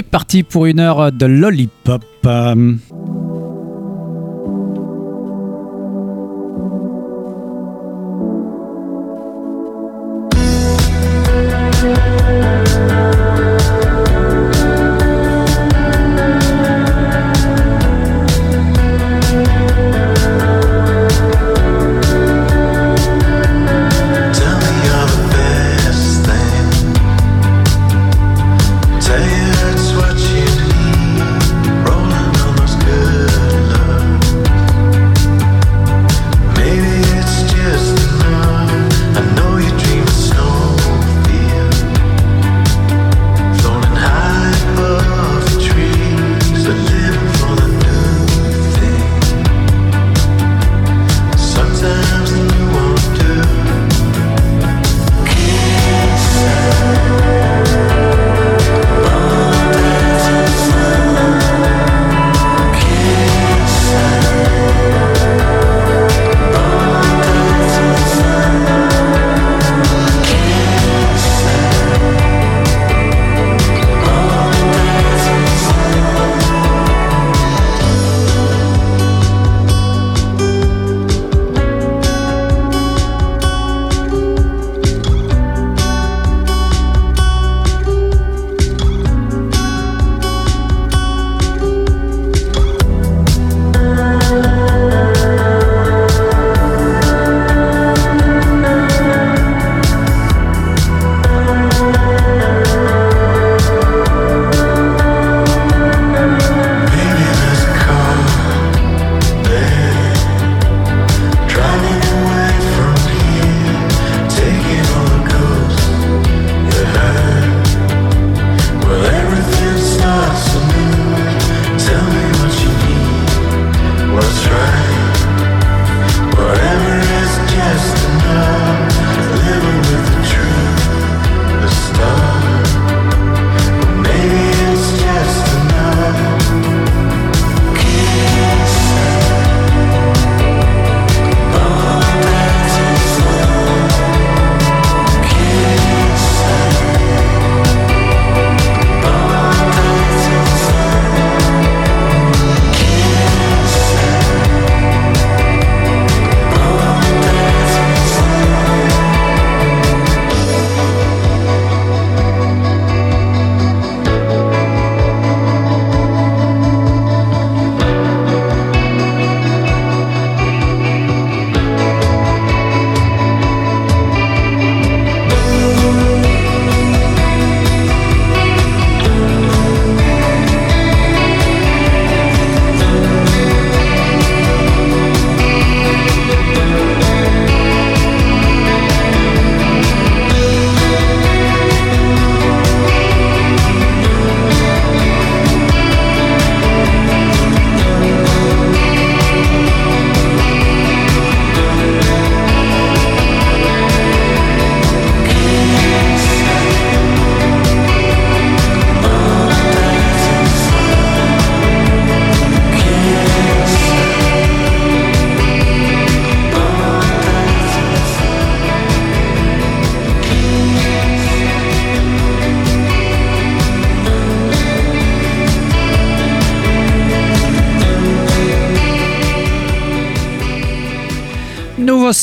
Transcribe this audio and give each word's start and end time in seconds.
C'est 0.00 0.08
parti 0.08 0.44
pour 0.44 0.64
une 0.64 0.80
heure 0.80 1.12
de 1.12 1.26
lollipop. 1.26 2.02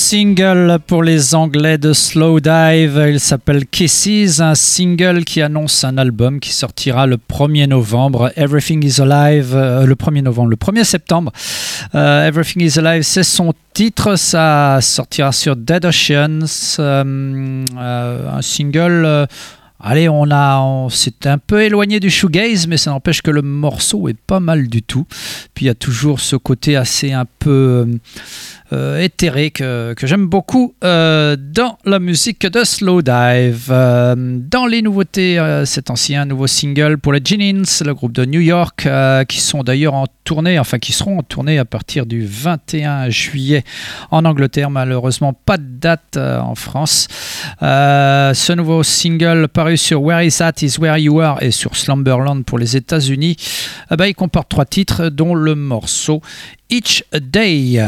Single 0.10 0.78
pour 0.88 1.04
les 1.04 1.36
Anglais 1.36 1.78
de 1.78 1.92
Slow 1.92 2.40
Dive. 2.40 3.08
Il 3.10 3.20
s'appelle 3.20 3.66
Kisses, 3.66 4.40
un 4.40 4.56
single 4.56 5.26
qui 5.26 5.42
annonce 5.42 5.84
un 5.84 5.98
album 5.98 6.40
qui 6.40 6.54
sortira 6.54 7.06
le 7.06 7.18
1er 7.18 7.68
novembre. 7.68 8.32
Everything 8.38 8.86
is 8.86 9.02
Alive, 9.02 9.54
euh, 9.54 9.86
le 9.86 9.96
1er 9.96 10.22
novembre, 10.22 10.52
le 10.52 10.56
1er 10.56 10.86
septembre. 10.86 11.34
Euh, 11.94 12.26
Everything 12.26 12.64
is 12.64 12.80
Alive, 12.80 13.04
c'est 13.04 13.24
son 13.24 13.54
titre. 13.74 14.16
Ça 14.16 14.80
sortira 14.82 15.34
sur 15.34 15.58
Dead 15.58 15.84
Oceans, 15.84 16.78
euh, 16.80 17.66
un 17.78 18.42
single. 18.42 19.28
Allez, 19.80 20.10
on 20.10 20.32
a, 20.32 20.60
on 20.60 20.90
s'est 20.90 21.28
un 21.28 21.38
peu 21.38 21.62
éloigné 21.62 22.00
du 22.00 22.10
shoegaze, 22.10 22.66
mais 22.66 22.78
ça 22.78 22.90
n'empêche 22.90 23.22
que 23.22 23.30
le 23.30 23.44
morceau 23.44 24.08
est 24.08 24.18
pas 24.18 24.40
mal 24.40 24.70
du 24.70 24.82
tout. 24.82 25.06
Puis 25.54 25.66
il 25.66 25.68
y 25.68 25.72
a 25.72 25.76
toujours 25.76 26.20
ce 26.20 26.36
côté 26.36 26.76
assez 26.76 27.14
un 27.14 27.26
peu 27.38 27.50
euh, 27.50 27.86
éthéré 28.72 29.52
que, 29.52 29.96
j'aime 30.04 30.28
beaucoup 30.28 30.74
euh, 30.84 31.36
dans 31.40 31.78
la 31.86 32.00
musique 32.00 32.46
de 32.46 32.64
Slow 32.64 33.02
Dive. 33.02 33.68
Euh, 33.70 34.16
dans 34.18 34.66
les 34.66 34.82
nouveautés, 34.82 35.40
cet 35.66 35.90
ancien 35.90 36.26
nouveau 36.26 36.48
single 36.48 36.98
pour 36.98 37.14
les 37.14 37.22
Jennings, 37.24 37.84
le 37.86 37.94
groupe 37.94 38.12
de 38.12 38.26
New 38.26 38.42
York, 38.42 38.88
qui 39.28 39.40
sont 39.40 39.64
d'ailleurs 39.64 39.94
en 39.94 40.06
tournée, 40.24 40.60
enfin 40.60 40.80
qui 40.80 40.92
seront 40.92 41.20
en 41.20 41.24
tournée 41.24 41.58
à 41.58 41.66
partir 41.66 42.06
du 42.06 42.26
21 42.26 43.10
juillet 43.10 43.64
en 44.12 44.26
Angleterre. 44.26 44.70
Malheureusement, 44.70 45.34
pas 45.34 45.58
de 45.58 45.68
date 45.68 46.18
en 46.18 46.56
France. 46.56 47.08
ce 47.62 48.54
nouveau 48.54 48.84
single 48.84 49.48
paru 49.48 49.78
sur 49.78 50.02
Where 50.02 50.24
Is 50.24 50.38
That 50.38 50.54
Is 50.62 50.78
Where 50.80 50.98
You 50.98 51.22
Are 51.22 51.42
et 51.42 51.52
sur 51.52 51.76
Slumberland 51.76 52.44
pour 52.44 52.58
les 52.58 52.76
États-Unis, 52.76 53.38
bah, 53.90 54.08
il 54.08 54.16
comporte 54.16 54.50
trois 54.50 54.66
titres, 54.66 55.10
dont 55.10 55.36
le 55.36 55.56
morceau 55.56 56.22
Each 56.70 57.04
Day. 57.14 57.82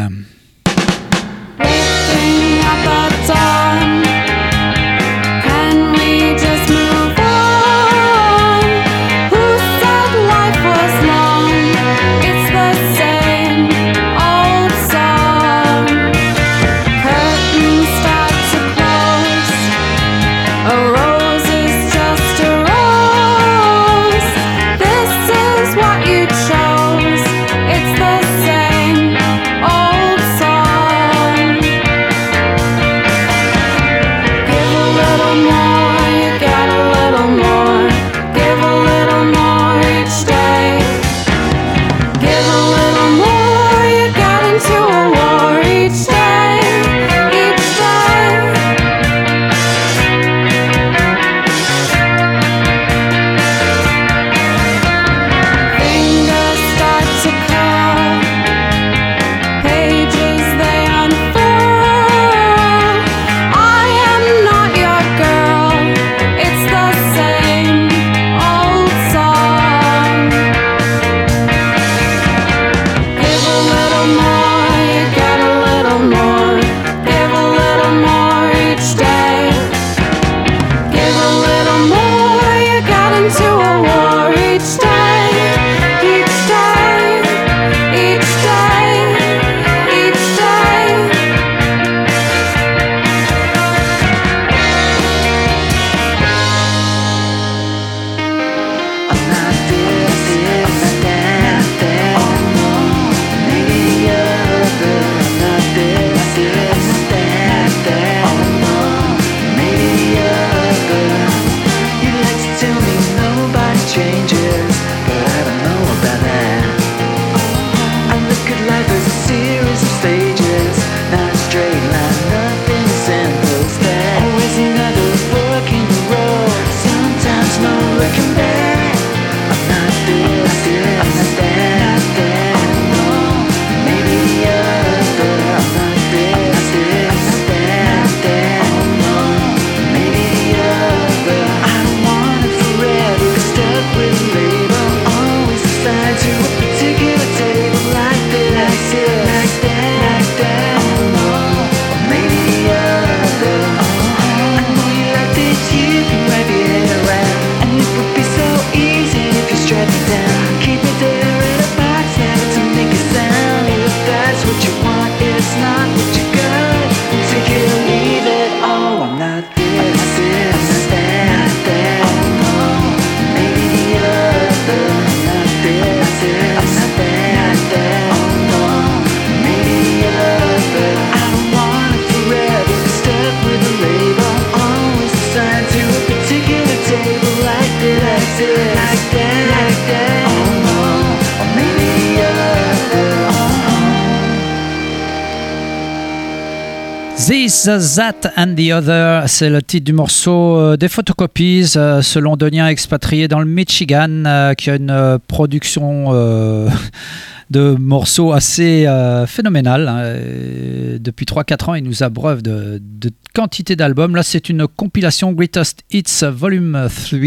That 197.65 198.31
and 198.37 198.55
the 198.55 198.71
Other, 198.71 199.27
c'est 199.27 199.49
le 199.49 199.61
titre 199.61 199.83
du 199.83 199.91
morceau 199.91 200.57
euh, 200.57 200.77
des 200.77 200.87
photocopies, 200.87 201.73
euh, 201.75 202.01
ce 202.01 202.17
londonien 202.17 202.67
expatrié 202.69 203.27
dans 203.27 203.39
le 203.39 203.45
Michigan, 203.45 204.23
euh, 204.25 204.53
qui 204.53 204.69
a 204.69 204.75
une 204.75 205.19
production 205.27 206.13
de 207.49 207.75
morceaux 207.77 208.31
assez 208.31 208.87
phénoménale. 209.27 209.87
Hein. 209.89 210.99
Depuis 210.99 211.25
3-4 211.25 211.69
ans, 211.69 211.73
il 211.73 211.83
nous 211.83 212.01
abreuve 212.01 212.41
de, 212.41 212.81
de 212.81 213.11
quantité 213.33 213.75
d'albums. 213.75 214.15
Là, 214.15 214.23
c'est 214.23 214.49
une 214.49 214.65
compilation 214.67 215.33
Greatest 215.33 215.81
Hits 215.91 216.23
Volume 216.23 216.87
3. 217.09 217.19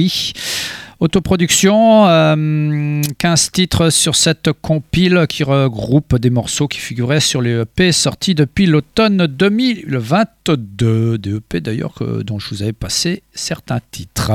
Autoproduction, 1.03 2.05
15 2.05 2.07
euh, 2.07 3.51
titres 3.53 3.91
sur 3.91 4.15
cette 4.15 4.53
compile 4.53 5.27
qui 5.29 5.43
regroupe 5.43 6.15
des 6.17 6.31
morceaux 6.31 6.69
qui 6.69 6.79
figuraient 6.79 7.19
sur 7.19 7.43
les 7.43 7.63
EP 7.63 7.91
sortis 7.91 8.37
depuis 8.37 8.67
l'automne 8.67 9.27
2022. 9.27 11.19
Des 11.19 11.35
EP 11.35 11.61
d'ailleurs 11.61 11.95
dont 12.25 12.39
je 12.39 12.51
vous 12.51 12.63
avais 12.63 12.73
passé 12.73 13.25
certains 13.35 13.81
titres. 13.91 14.31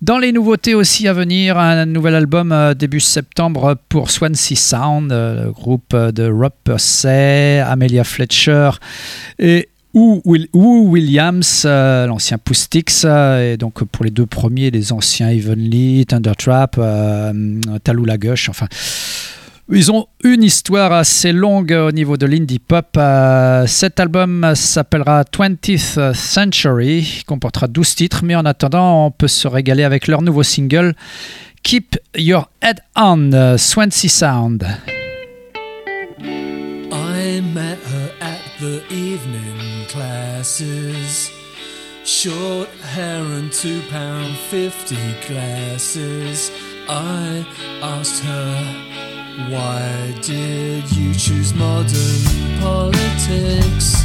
Dans 0.00 0.18
les 0.18 0.32
nouveautés 0.32 0.74
aussi 0.74 1.06
à 1.06 1.12
venir, 1.12 1.58
un 1.58 1.84
nouvel 1.86 2.14
album 2.14 2.52
euh, 2.52 2.72
début 2.72 3.00
septembre 3.00 3.76
pour 3.88 4.10
Swansea 4.10 4.56
Sound, 4.56 5.12
euh, 5.12 5.44
le 5.44 5.52
groupe 5.52 5.94
de 5.94 6.30
Rob 6.30 6.52
Persay, 6.64 7.60
Amelia 7.60 8.04
Fletcher 8.04 8.70
et 9.38 9.68
ou, 9.94 10.90
Williams, 10.90 11.62
euh, 11.64 12.06
l'ancien 12.06 12.38
Poustix, 12.38 13.04
euh, 13.04 13.52
et 13.52 13.56
donc 13.56 13.84
pour 13.84 14.04
les 14.04 14.10
deux 14.10 14.26
premiers, 14.26 14.70
les 14.70 14.92
anciens 14.92 15.30
Evenly, 15.30 16.04
Thundertrap, 16.06 16.76
euh, 16.78 17.60
Talula 17.82 18.18
Gush, 18.18 18.48
enfin. 18.48 18.66
Ils 19.72 19.90
ont 19.90 20.08
une 20.22 20.42
histoire 20.42 20.92
assez 20.92 21.32
longue 21.32 21.72
au 21.72 21.90
niveau 21.90 22.18
de 22.18 22.26
l'indie 22.26 22.58
pop. 22.58 22.98
cet 23.66 23.98
album 23.98 24.52
s'appellera 24.54 25.22
20th 25.22 26.12
Century, 26.12 27.22
comportera 27.26 27.66
12 27.66 27.94
titres, 27.94 28.24
mais 28.24 28.34
en 28.34 28.44
attendant, 28.44 29.06
on 29.06 29.10
peut 29.10 29.26
se 29.26 29.48
régaler 29.48 29.84
avec 29.84 30.06
leur 30.06 30.20
nouveau 30.20 30.42
single 30.42 30.94
Keep 31.62 31.96
Your 32.14 32.50
Head 32.60 32.80
On, 32.94 33.56
Swansea 33.56 34.10
Sound. 34.10 34.66
The 38.60 38.84
evening 38.92 39.86
classes. 39.88 41.30
Short 42.04 42.68
hair 42.94 43.22
and 43.22 43.52
two 43.52 43.80
pound 43.90 44.36
fifty 44.50 45.14
glasses. 45.26 46.50
I 46.88 47.46
asked 47.82 48.22
her, 48.22 48.54
why 49.50 50.14
did 50.20 50.90
you 50.94 51.14
choose 51.14 51.54
modern 51.54 52.60
politics? 52.60 54.03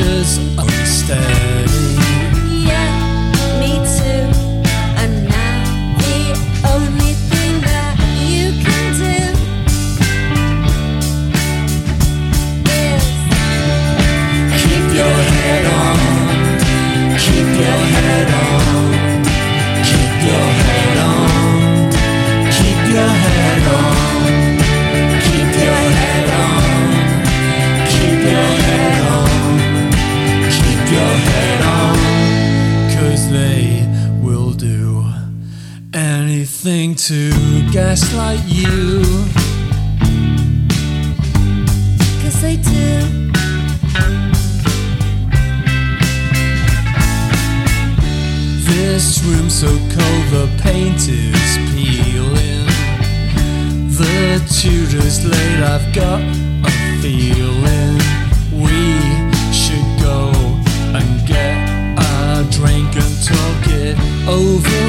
The 0.00 0.06
future's 0.06 1.39
over 64.30 64.79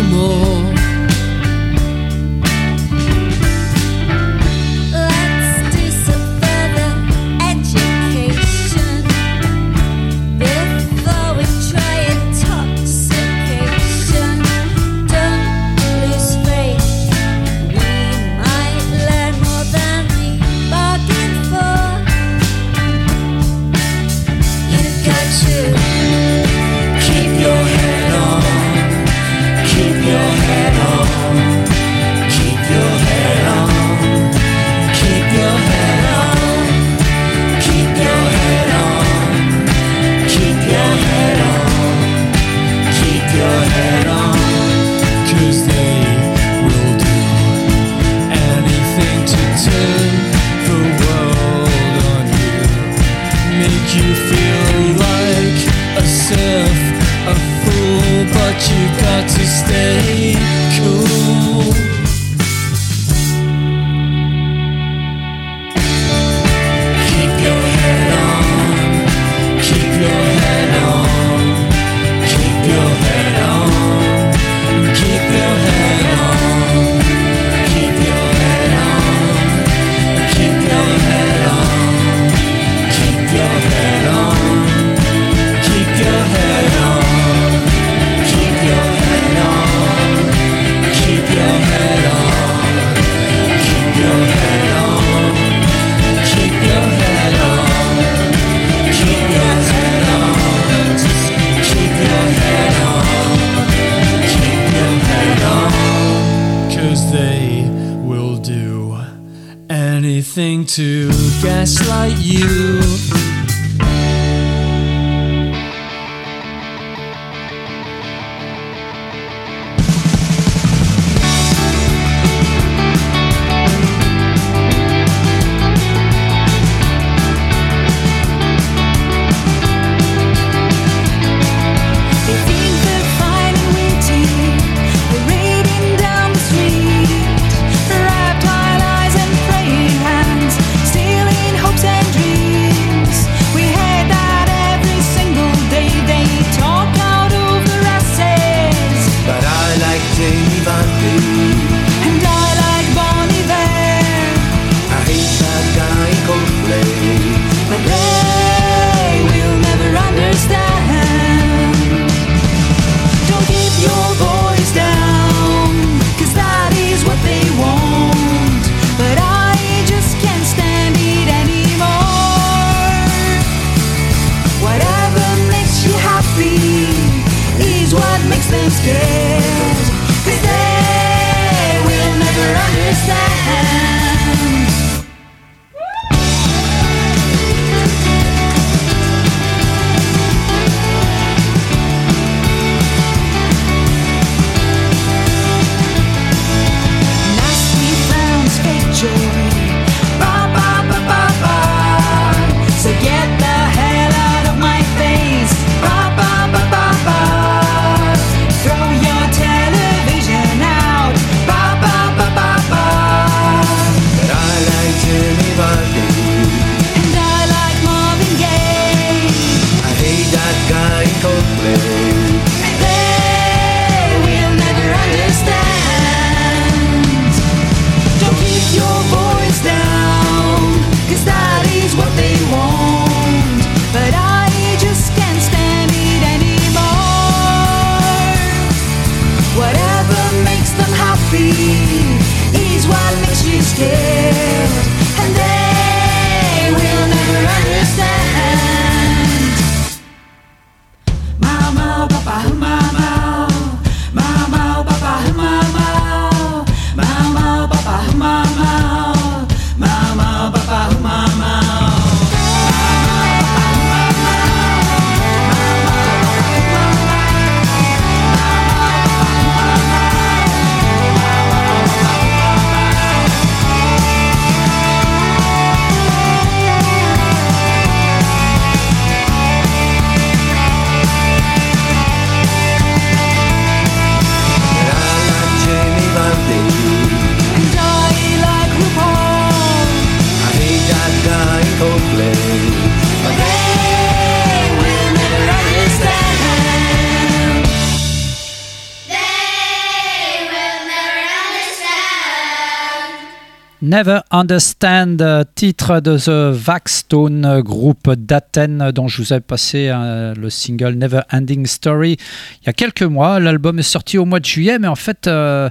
Understand, 304.83 305.21
euh, 305.21 305.43
titre 305.55 305.99
de 305.99 306.17
The 306.17 306.55
Vaxstone, 306.55 307.61
groupe 307.61 308.11
d'Athènes 308.13 308.91
dont 308.91 309.07
je 309.07 309.21
vous 309.21 309.33
avais 309.33 309.41
passé 309.41 309.89
euh, 309.93 310.33
le 310.35 310.49
single 310.49 310.93
Never 310.95 311.21
Ending 311.31 311.65
Story 311.65 312.17
il 312.61 312.65
y 312.65 312.69
a 312.69 312.73
quelques 312.73 313.03
mois. 313.03 313.39
L'album 313.39 313.79
est 313.79 313.83
sorti 313.83 314.17
au 314.17 314.25
mois 314.25 314.39
de 314.39 314.45
juillet, 314.45 314.79
mais 314.79 314.87
en 314.87 314.95
fait, 314.95 315.27
euh, 315.27 315.69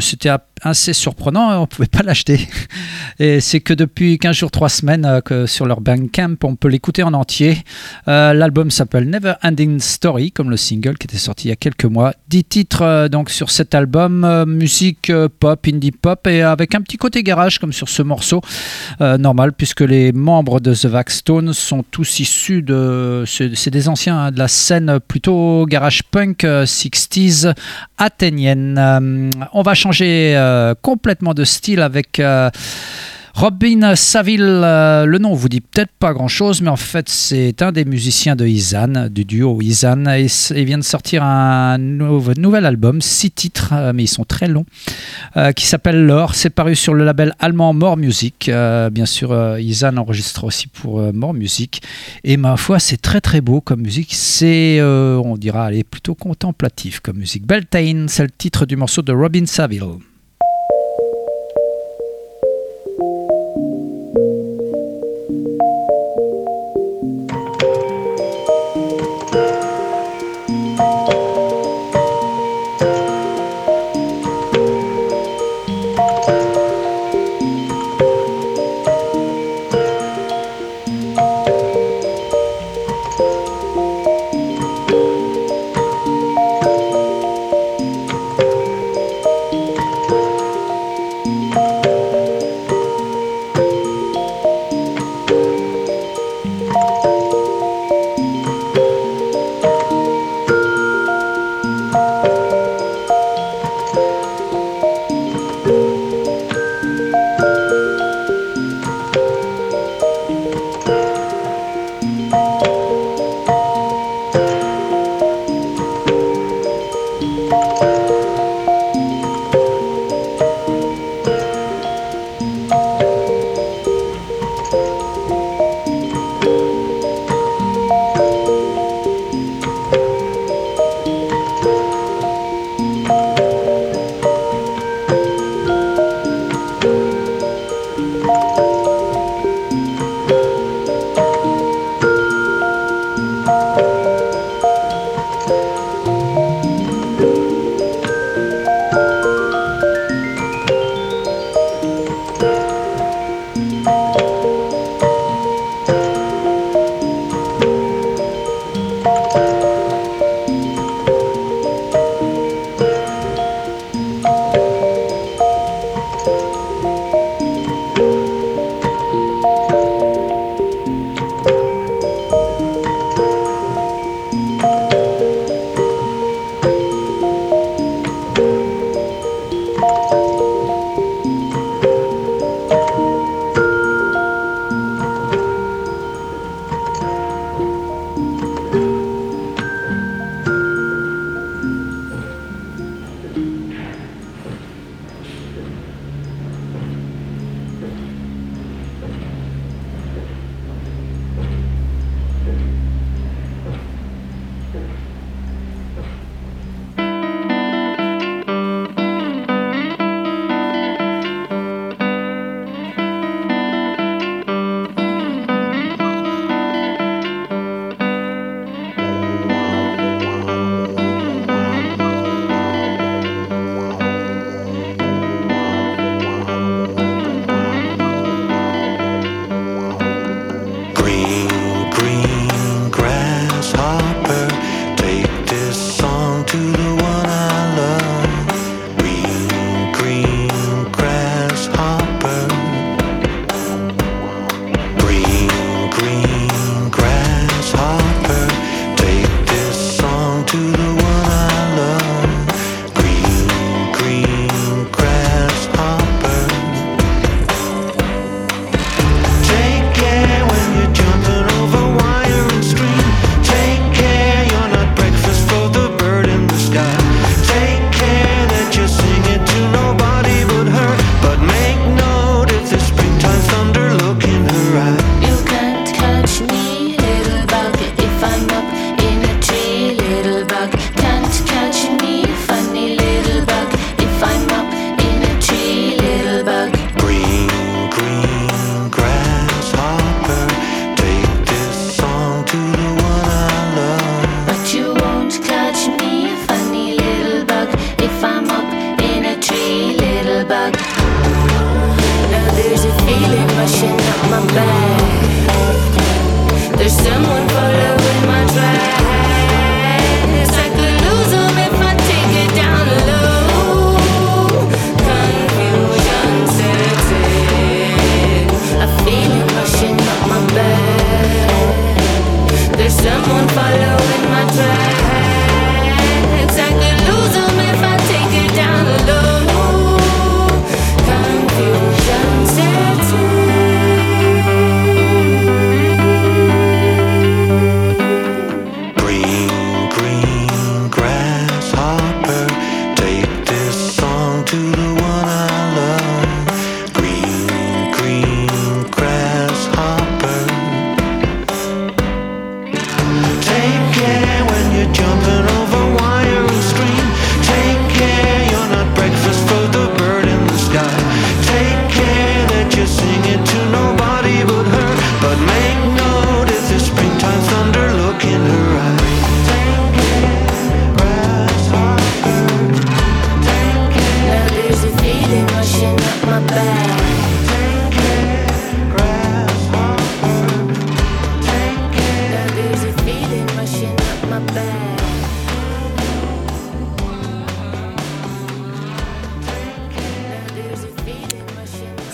c'était 0.00 0.28
a- 0.28 0.44
assez 0.62 0.92
surprenant, 0.92 1.50
hein, 1.50 1.58
on 1.58 1.62
ne 1.62 1.66
pouvait 1.66 1.88
pas 1.88 2.02
l'acheter. 2.02 2.48
Et 3.18 3.40
c'est 3.40 3.60
que 3.60 3.74
depuis 3.74 4.18
15 4.18 4.36
jours, 4.36 4.50
3 4.50 4.68
semaines 4.68 5.04
euh, 5.04 5.20
que 5.20 5.46
sur 5.46 5.66
leur 5.66 5.80
Bandcamp, 5.80 6.36
on 6.44 6.56
peut 6.56 6.68
l'écouter 6.68 7.02
en 7.02 7.12
entier. 7.12 7.58
Euh, 8.08 8.32
L'album 8.32 8.70
s'appelle 8.70 9.08
Never 9.08 9.34
Ending 9.42 9.80
Story, 9.80 10.32
comme 10.32 10.50
le 10.50 10.56
single 10.56 10.96
qui 10.96 11.06
était 11.06 11.18
sorti 11.18 11.48
il 11.48 11.50
y 11.50 11.52
a 11.52 11.56
quelques 11.56 11.84
mois. 11.84 12.14
10 12.28 12.44
titres 12.44 12.82
euh, 12.82 13.08
donc 13.08 13.30
sur 13.30 13.50
cet 13.50 13.74
album, 13.74 14.44
musique 14.46 15.12
pop, 15.40 15.66
indie 15.66 15.92
pop, 15.92 16.26
et 16.26 16.42
avec 16.42 16.74
un 16.74 16.80
petit 16.80 16.96
côté 16.96 17.22
garage 17.22 17.58
comme 17.58 17.72
sur 17.72 17.88
ce 17.88 18.02
morceau. 18.02 18.40
Normal, 19.00 19.52
puisque 19.52 19.80
les 19.80 20.12
membres 20.12 20.60
de 20.60 20.74
The 20.74 20.86
Vaxstone 20.86 21.52
sont 21.52 21.82
tous 21.82 22.20
issus 22.20 22.62
de. 22.62 23.24
C'est 23.26 23.70
des 23.70 23.88
anciens 23.88 24.18
hein, 24.18 24.30
de 24.30 24.38
la 24.38 24.48
scène 24.48 25.00
plutôt 25.00 25.66
garage 25.66 26.02
punk 26.04 26.44
euh, 26.44 26.64
60s 26.64 27.52
athénienne. 27.98 29.30
On 29.52 29.62
va 29.62 29.74
changer 29.74 30.34
euh, 30.52 30.74
complètement 30.80 31.34
de 31.34 31.44
style 31.44 31.80
avec. 31.80 32.20
euh, 32.20 32.50
Robin 33.34 33.96
Saville, 33.96 34.42
euh, 34.42 35.06
le 35.06 35.16
nom 35.16 35.32
vous 35.32 35.48
dit 35.48 35.62
peut-être 35.62 35.92
pas 35.98 36.12
grand-chose, 36.12 36.60
mais 36.60 36.68
en 36.68 36.76
fait 36.76 37.08
c'est 37.08 37.62
un 37.62 37.72
des 37.72 37.86
musiciens 37.86 38.36
de 38.36 38.46
Izan, 38.46 39.08
du 39.08 39.24
duo 39.24 39.58
Izan, 39.62 40.04
et 40.06 40.26
il 40.54 40.64
vient 40.66 40.76
de 40.76 40.84
sortir 40.84 41.22
un 41.24 41.78
nou- 41.78 42.22
nouvel 42.36 42.66
album, 42.66 43.00
six 43.00 43.30
titres, 43.30 43.72
mais 43.94 44.04
ils 44.04 44.14
sont 44.18 44.24
très 44.26 44.48
longs, 44.48 44.66
qui 45.56 45.64
s'appelle 45.64 46.04
L'Or. 46.04 46.34
C'est 46.34 46.50
paru 46.50 46.76
sur 46.76 46.92
le 46.92 47.06
label 47.06 47.32
allemand 47.38 47.72
More 47.72 47.96
Music. 47.96 48.50
Bien 48.50 49.06
sûr, 49.06 49.58
Izan 49.58 49.96
enregistre 49.96 50.44
aussi 50.44 50.66
pour 50.66 51.00
More 51.14 51.32
Music, 51.32 51.80
et 52.24 52.36
ma 52.36 52.58
foi 52.58 52.78
c'est 52.78 53.00
très 53.00 53.22
très 53.22 53.40
beau 53.40 53.62
comme 53.62 53.80
musique. 53.80 54.12
C'est, 54.12 54.78
on 54.82 55.38
dira, 55.38 55.64
allez, 55.64 55.84
plutôt 55.84 56.14
contemplatif 56.14 57.00
comme 57.00 57.16
musique. 57.16 57.46
Beltane, 57.46 58.08
c'est 58.10 58.24
le 58.24 58.30
titre 58.36 58.66
du 58.66 58.76
morceau 58.76 59.00
de 59.00 59.12
Robin 59.12 59.46
Saville. 59.46 59.84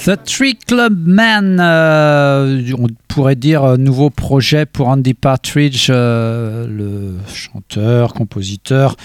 The 0.09 0.16
Tree 0.25 0.57
Club 0.57 1.07
Man, 1.07 1.59
euh, 1.61 2.62
on 2.79 2.87
pourrait 3.09 3.37
dire 3.37 3.62
euh, 3.62 3.77
nouveau 3.77 4.09
projet 4.09 4.64
pour 4.64 4.88
Andy 4.88 5.12
Partridge, 5.12 5.88
euh, 5.90 6.66
le 6.66 7.18
chanteur, 7.31 8.14
compositeur 8.14 8.97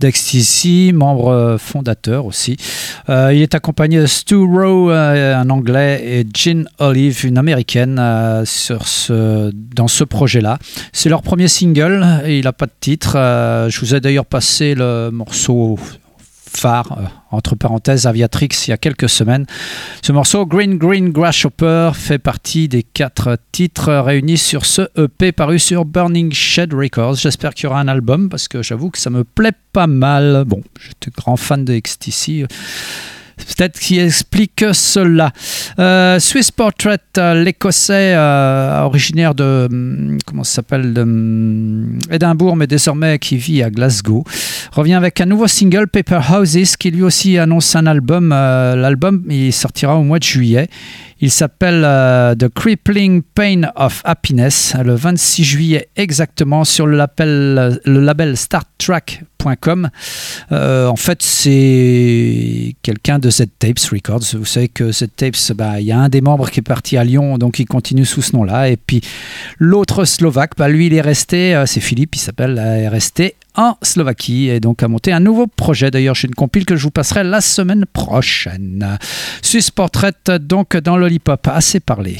d'XTC, 0.00 0.90
membre 0.92 1.58
fondateur 1.60 2.26
aussi. 2.26 2.56
Il 3.08 3.40
est 3.40 3.54
accompagné 3.54 4.00
de 4.00 4.06
Stu 4.06 4.34
Rowe, 4.34 4.90
un 4.90 5.48
anglais, 5.48 6.02
et 6.04 6.26
Jean 6.36 6.68
Olive, 6.80 7.24
une 7.24 7.38
américaine, 7.38 7.94
dans 7.96 8.44
ce 8.44 10.04
projet-là. 10.04 10.58
C'est 10.92 11.08
leur 11.08 11.22
premier 11.22 11.46
single 11.46 12.04
il 12.26 12.44
n'a 12.44 12.52
pas 12.52 12.66
de 12.66 12.72
titre. 12.80 13.12
Je 13.14 13.80
vous 13.80 13.94
ai 13.94 14.00
d'ailleurs 14.00 14.26
passé 14.26 14.74
le 14.76 15.10
morceau 15.10 15.78
phare, 16.48 16.98
euh, 16.98 17.04
entre 17.30 17.54
parenthèses, 17.54 18.06
Aviatrix, 18.06 18.48
il 18.66 18.70
y 18.70 18.72
a 18.72 18.76
quelques 18.76 19.08
semaines. 19.08 19.46
Ce 20.02 20.12
morceau, 20.12 20.46
Green 20.46 20.78
Green 20.78 21.10
Grasshopper, 21.10 21.92
fait 21.94 22.18
partie 22.18 22.68
des 22.68 22.82
quatre 22.82 23.38
titres 23.52 23.92
réunis 23.92 24.38
sur 24.38 24.66
ce 24.66 24.82
EP 24.96 25.32
paru 25.32 25.58
sur 25.58 25.84
Burning 25.84 26.32
Shed 26.32 26.72
Records. 26.72 27.16
J'espère 27.16 27.54
qu'il 27.54 27.64
y 27.64 27.66
aura 27.68 27.80
un 27.80 27.88
album 27.88 28.28
parce 28.28 28.48
que 28.48 28.62
j'avoue 28.62 28.90
que 28.90 28.98
ça 28.98 29.10
me 29.10 29.24
plaît 29.24 29.52
pas 29.72 29.86
mal. 29.86 30.44
Bon, 30.46 30.62
j'étais 30.80 31.10
grand 31.10 31.36
fan 31.36 31.64
de 31.64 31.78
XTC. 31.78 32.46
Peut-être 33.38 33.78
qui 33.78 33.98
explique 33.98 34.64
cela. 34.72 35.32
Euh, 35.78 36.18
Swiss 36.18 36.50
Portrait, 36.50 36.98
euh, 37.16 37.42
l'écossais 37.42 38.14
euh, 38.14 38.82
originaire 38.82 39.34
de 39.34 39.68
hum, 39.70 40.18
comment 40.26 40.44
s'appelle 40.44 40.94
hum, 40.98 41.98
Édimbourg, 42.10 42.56
mais 42.56 42.66
désormais 42.66 43.18
qui 43.18 43.36
vit 43.36 43.62
à 43.62 43.70
Glasgow, 43.70 44.24
revient 44.72 44.94
avec 44.94 45.20
un 45.20 45.26
nouveau 45.26 45.46
single, 45.46 45.88
Paper 45.88 46.20
Houses, 46.30 46.76
qui 46.76 46.90
lui 46.90 47.02
aussi 47.02 47.38
annonce 47.38 47.74
un 47.76 47.86
album. 47.86 48.30
L'album 48.30 49.24
il 49.30 49.52
sortira 49.52 49.96
au 49.96 50.02
mois 50.02 50.18
de 50.18 50.24
juillet. 50.24 50.68
Il 51.20 51.30
s'appelle 51.30 51.82
The 52.38 52.48
Crippling 52.48 53.22
Pain 53.22 53.62
of 53.74 54.02
Happiness, 54.04 54.74
le 54.84 54.94
26 54.94 55.44
juillet 55.44 55.88
exactement 55.96 56.64
sur 56.64 56.86
le 56.86 56.96
label, 56.96 57.80
le 57.84 58.00
label 58.00 58.36
Euh, 60.52 60.86
en 60.86 60.96
fait, 60.96 61.22
c'est 61.22 62.76
quelqu'un 62.82 63.18
de 63.18 63.30
Z-Tapes 63.30 63.78
Records. 63.92 64.34
Vous 64.34 64.44
savez 64.44 64.68
que 64.68 64.92
Z-Tapes, 64.92 65.36
bah, 65.54 65.80
il 65.80 65.86
y 65.86 65.92
a 65.92 65.98
un 65.98 66.08
des 66.08 66.20
membres 66.20 66.50
qui 66.50 66.60
est 66.60 66.62
parti 66.62 66.96
à 66.96 67.04
Lyon, 67.04 67.38
donc 67.38 67.58
il 67.58 67.66
continue 67.66 68.04
sous 68.04 68.22
ce 68.22 68.36
nom-là. 68.36 68.68
Et 68.68 68.76
puis 68.76 69.00
l'autre 69.58 70.04
Slovaque, 70.04 70.52
bah, 70.56 70.68
lui, 70.68 70.86
il 70.86 70.94
est 70.94 71.00
resté, 71.00 71.54
euh, 71.54 71.66
c'est 71.66 71.80
Philippe, 71.80 72.16
il 72.16 72.20
s'appelle, 72.20 72.58
euh, 72.58 72.76
est 72.76 72.88
resté 72.88 73.34
en 73.54 73.76
Slovaquie 73.82 74.48
et 74.48 74.60
donc 74.60 74.82
a 74.82 74.88
monté 74.88 75.12
un 75.12 75.20
nouveau 75.20 75.46
projet. 75.46 75.90
D'ailleurs, 75.90 76.14
j'ai 76.14 76.28
une 76.28 76.34
compile 76.34 76.64
que 76.64 76.76
je 76.76 76.84
vous 76.84 76.90
passerai 76.90 77.24
la 77.24 77.40
semaine 77.40 77.86
prochaine. 77.92 78.98
Swiss 79.42 79.70
Portrait, 79.70 80.12
donc 80.40 80.76
dans 80.76 80.96
Lollipop, 80.96 81.48
assez 81.48 81.80
parlé. 81.80 82.18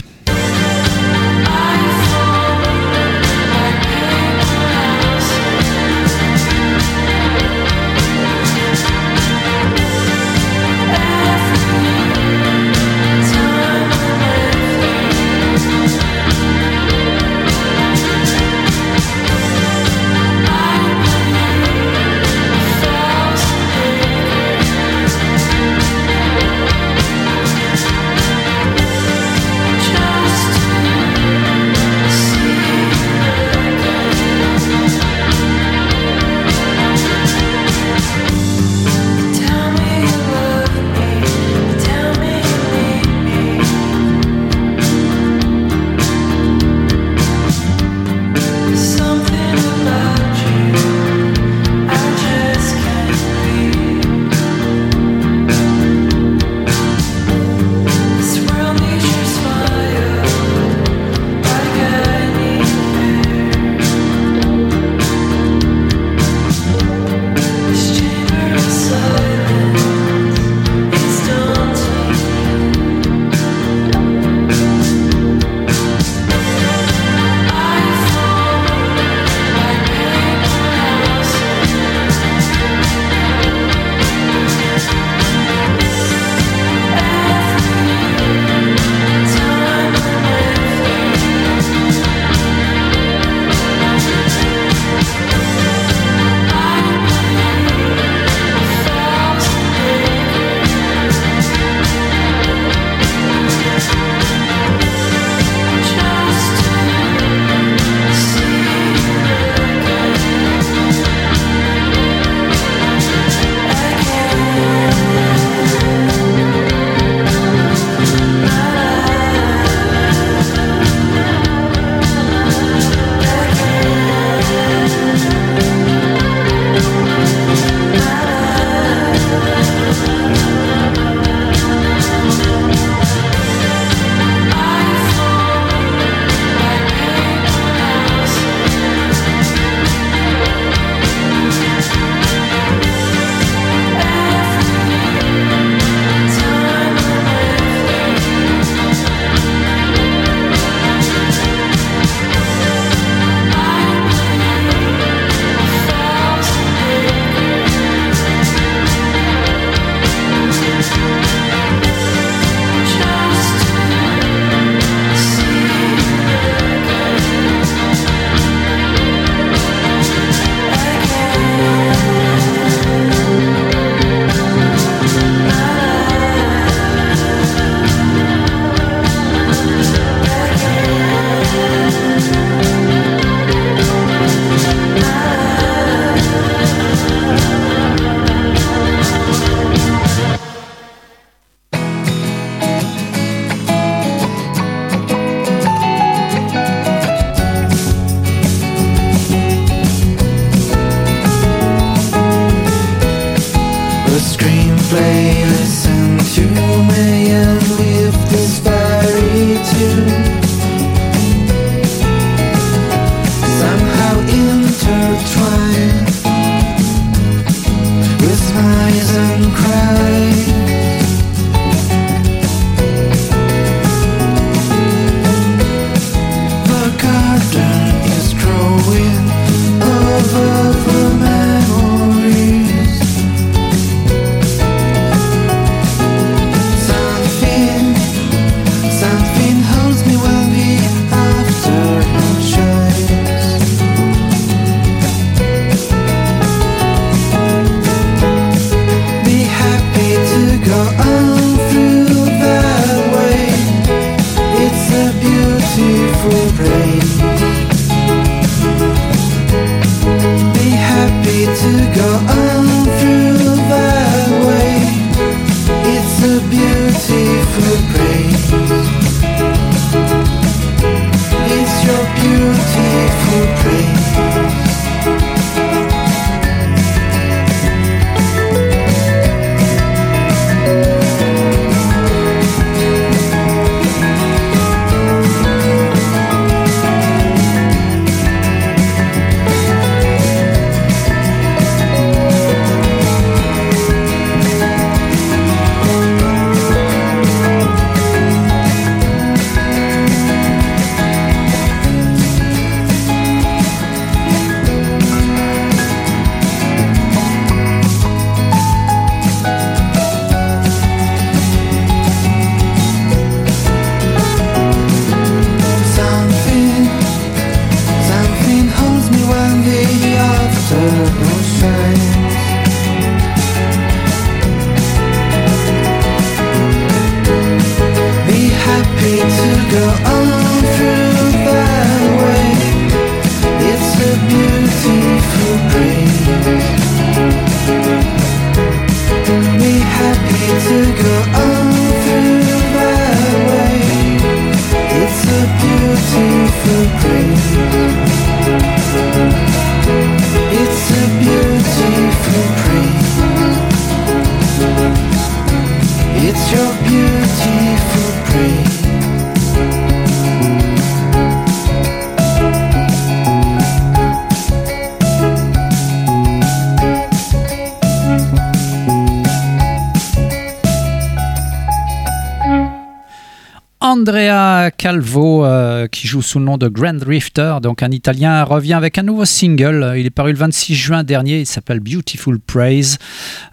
Calvo, 374.88 375.44
euh, 375.44 375.86
qui 375.86 376.08
joue 376.08 376.22
sous 376.22 376.38
le 376.38 376.46
nom 376.46 376.56
de 376.56 376.66
Grand 376.66 376.94
Drifter, 376.94 377.56
donc 377.60 377.82
un 377.82 377.90
Italien, 377.90 378.42
revient 378.42 378.72
avec 378.72 378.96
un 378.96 379.02
nouveau 379.02 379.26
single. 379.26 379.92
Il 379.98 380.06
est 380.06 380.10
paru 380.10 380.32
le 380.32 380.38
26 380.38 380.74
juin 380.74 381.04
dernier. 381.04 381.40
Il 381.40 381.46
s'appelle 381.46 381.80
Beautiful 381.80 382.40
Praise. 382.40 382.96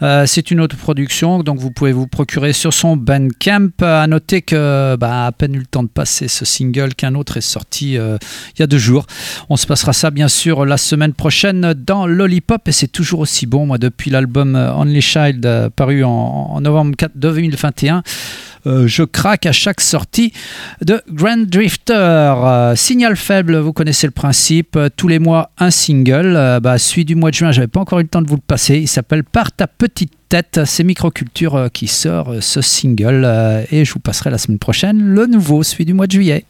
Euh, 0.01 0.25
c'est 0.27 0.49
une 0.49 0.61
autre 0.61 0.77
production, 0.77 1.43
donc 1.43 1.59
vous 1.59 1.71
pouvez 1.71 1.91
vous 1.91 2.07
procurer 2.07 2.53
sur 2.53 2.73
son 2.73 2.95
Bandcamp. 2.95 3.67
À 3.81 4.07
noter 4.07 4.43
que, 4.43 4.95
bah, 4.95 5.25
à 5.25 5.31
peine 5.33 5.55
eu 5.55 5.59
le 5.59 5.65
temps 5.65 5.83
de 5.83 5.89
passer 5.89 6.29
ce 6.29 6.45
single, 6.45 6.95
qu'un 6.95 7.15
autre 7.15 7.35
est 7.35 7.41
sorti 7.41 7.97
euh, 7.97 8.17
il 8.55 8.61
y 8.61 8.63
a 8.63 8.67
deux 8.67 8.77
jours. 8.77 9.05
On 9.49 9.57
se 9.57 9.67
passera 9.67 9.91
ça 9.91 10.11
bien 10.11 10.29
sûr 10.29 10.63
la 10.63 10.77
semaine 10.77 11.11
prochaine 11.11 11.73
dans 11.73 12.07
Lollipop 12.07 12.65
et 12.69 12.71
c'est 12.71 12.87
toujours 12.87 13.19
aussi 13.19 13.45
bon. 13.45 13.65
Moi, 13.65 13.77
depuis 13.77 14.09
l'album 14.09 14.55
Only 14.55 15.01
Child 15.01 15.69
paru 15.75 16.05
en, 16.05 16.11
en 16.11 16.61
novembre 16.61 16.95
4 16.95 17.11
2021. 17.15 18.03
Euh, 18.67 18.87
je 18.87 19.03
craque 19.03 19.45
à 19.45 19.51
chaque 19.51 19.81
sortie 19.81 20.33
de 20.81 21.01
Grand 21.11 21.47
Drifter. 21.47 21.93
Euh, 21.93 22.75
signal 22.75 23.15
faible, 23.15 23.57
vous 23.57 23.73
connaissez 23.73 24.07
le 24.07 24.11
principe. 24.11 24.75
Euh, 24.75 24.89
tous 24.95 25.07
les 25.07 25.19
mois, 25.19 25.51
un 25.57 25.71
single. 25.71 26.59
Bah, 26.61 26.77
du 26.95 27.15
mois 27.15 27.29
de 27.29 27.35
juin, 27.35 27.51
j'avais 27.51 27.67
pas 27.67 27.79
encore 27.79 27.99
eu 27.99 28.03
le 28.03 28.07
temps 28.07 28.21
de 28.21 28.27
vous 28.27 28.35
le 28.35 28.41
passer. 28.45 28.77
Il 28.77 28.87
s'appelle 28.87 29.23
Par 29.23 29.51
ta 29.51 29.67
petite 29.67 30.13
tête. 30.29 30.61
C'est 30.65 30.83
Microculture 30.83 31.69
qui 31.71 31.87
sort 31.87 32.35
ce 32.41 32.61
single. 32.61 33.25
et 33.71 33.85
je 33.85 33.93
vous 33.93 33.99
passerai 33.99 34.29
la 34.29 34.37
semaine 34.37 34.59
prochaine 34.59 34.99
le 34.99 35.27
nouveau, 35.27 35.63
celui 35.63 35.85
du 35.85 35.93
mois 35.93 36.07
de 36.07 36.13
juillet. 36.13 36.45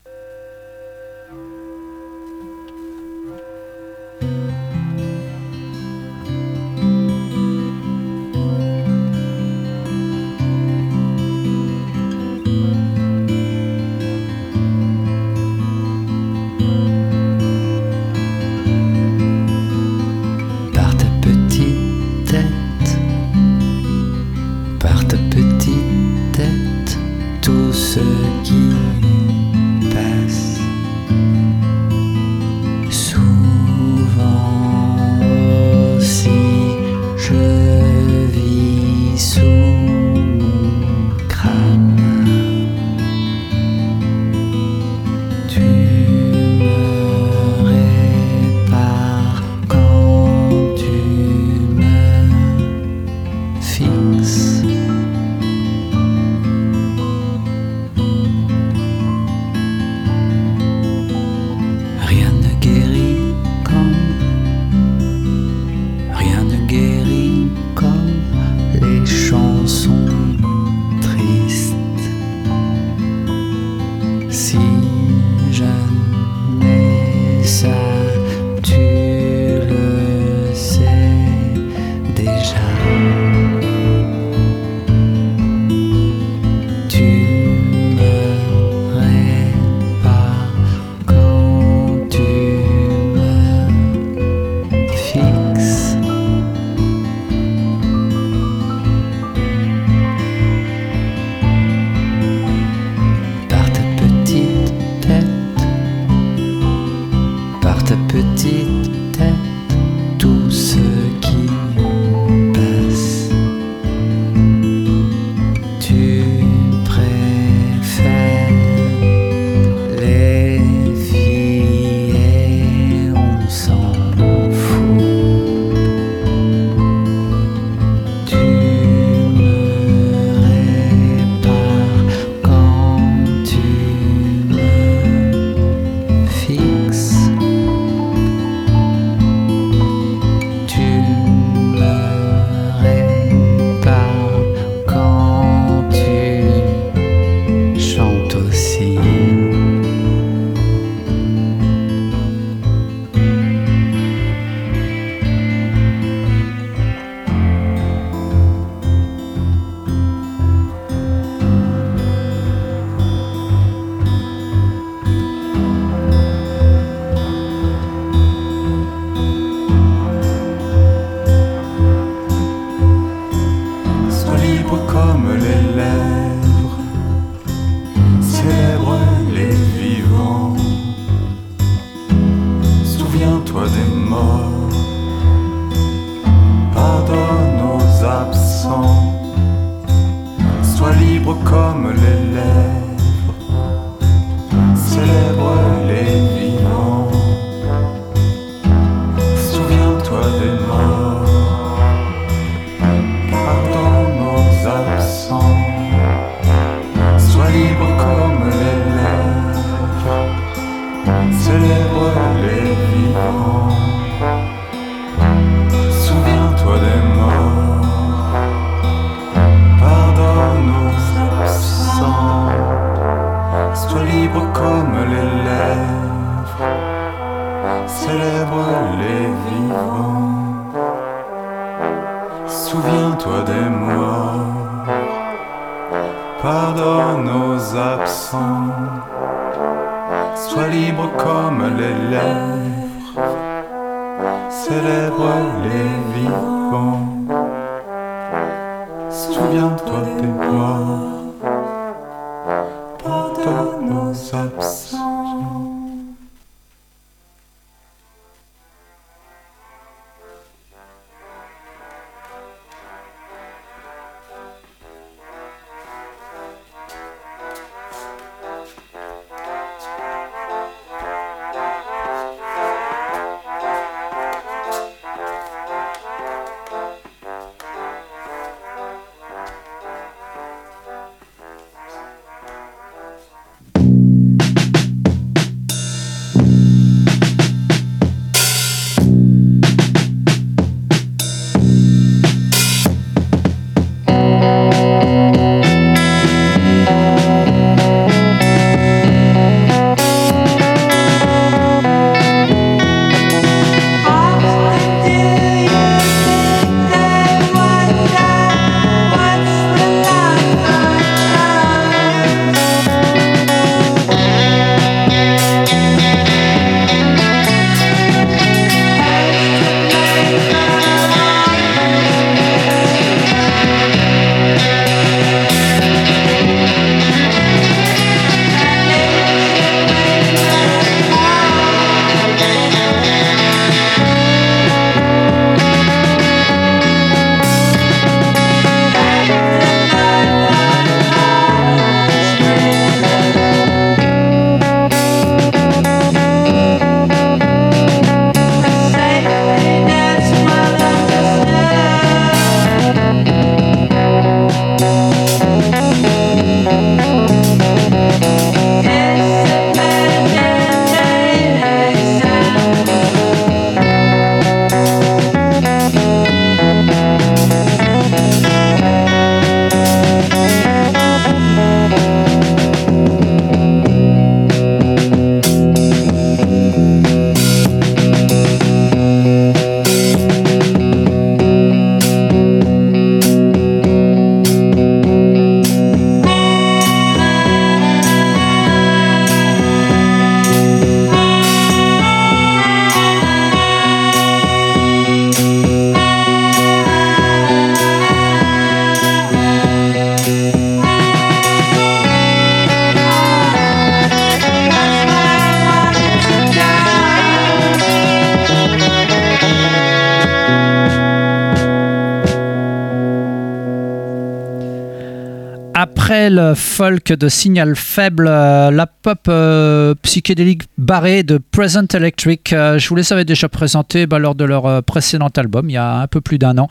Folk 416.54 417.14
de 417.14 417.30
signal 417.30 417.76
faible, 417.76 418.28
euh, 418.30 418.70
la 418.70 418.86
pop 418.88 419.20
euh, 419.28 419.96
psychédélique 420.02 420.64
barrée 420.78 421.24
de 421.24 421.38
Present 421.38 421.88
Electric, 421.94 422.54
euh, 422.54 422.78
je 422.78 422.90
vous 422.90 422.96
les 422.96 423.14
avais 423.14 423.26
déjà 423.26 423.50
présenté 423.50 424.06
bah, 424.06 424.20
lors 424.20 424.36
de 424.36 424.44
leur 424.44 424.84
précédent 424.84 425.30
album, 425.38 425.70
il 425.70 425.74
y 425.74 425.78
a 425.78 426.02
un 426.02 426.08
peu 426.08 426.22
plus 426.22 426.38
d'un 426.38 426.58
an. 426.58 426.68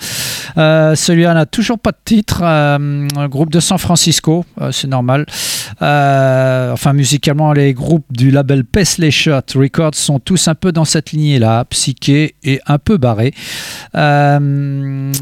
Euh, 0.56 0.94
Celui-là 0.94 1.34
n'a 1.34 1.46
toujours 1.46 1.78
pas 1.78 1.92
de 1.92 1.98
titre, 2.04 2.40
euh, 2.42 3.06
un 3.16 3.28
groupe 3.28 3.50
de 3.50 3.60
San 3.60 3.78
Francisco, 3.78 4.44
euh, 4.60 4.72
c'est 4.72 4.88
normal. 4.88 5.26
Enfin, 5.80 6.92
musicalement, 6.92 7.52
les 7.52 7.74
groupes 7.74 8.06
du 8.10 8.30
label 8.30 8.64
Paisley 8.64 9.10
Shirt 9.10 9.52
Records 9.54 9.94
sont 9.94 10.18
tous 10.18 10.48
un 10.48 10.54
peu 10.54 10.72
dans 10.72 10.84
cette 10.84 11.12
lignée-là, 11.12 11.64
psyché 11.66 12.34
et 12.42 12.60
un 12.66 12.78
peu 12.78 12.96
barré. 12.96 13.34
L'album 13.92 15.12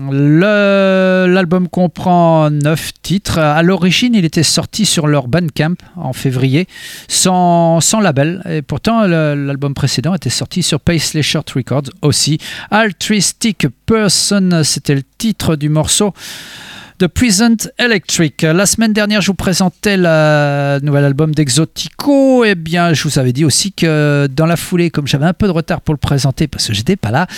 comprend 1.69 2.51
9 2.51 2.93
titres. 3.03 3.39
À 3.39 3.63
l'origine, 3.63 4.15
il 4.15 4.25
était 4.25 4.43
sorti 4.43 4.87
sur 4.87 5.07
leur 5.07 5.29
Bandcamp 5.29 5.75
en 5.97 6.13
février, 6.13 6.67
sans, 7.09 7.81
label. 8.01 8.43
Et 8.49 8.63
pourtant, 8.63 9.07
l'album 9.07 9.75
précédent 9.75 10.15
était 10.15 10.31
sorti 10.31 10.63
sur 10.63 10.81
Paisley 10.81 11.23
Shirt 11.23 11.51
Records 11.51 11.91
aussi. 12.03 12.39
Altruistic 12.71 13.67
Person, 13.87 14.63
c'était 14.65 14.95
le 14.95 15.03
titre 15.23 15.55
du 15.55 15.69
morceau. 15.69 16.13
The 16.99 17.07
Present 17.07 17.69
Electric. 17.79 18.43
La 18.43 18.67
semaine 18.67 18.93
dernière, 18.93 19.21
je 19.21 19.29
vous 19.29 19.37
présentais 19.37 19.97
le 19.97 20.81
nouvel 20.83 21.05
album 21.05 21.33
d'Exotico. 21.33 22.45
Et 22.45 22.57
bien, 22.57 22.93
je 22.93 23.05
vous 23.05 23.21
avais 23.21 23.33
dit 23.33 23.45
aussi 23.45 23.73
que 23.73 24.27
dans 24.35 24.47
la 24.47 24.57
foulée, 24.57 24.91
comme 24.91 25.07
j'avais 25.07 25.27
un 25.27 25.33
peu 25.33 25.47
de 25.47 25.53
retard 25.53 25.81
pour 25.81 25.95
le 25.95 25.99
présenter 25.99 26.49
parce 26.49 26.67
que 26.67 26.75
j'étais 26.75 26.97
pas 26.97 27.13
là, 27.13 27.29